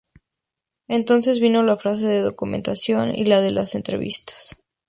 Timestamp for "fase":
1.77-2.07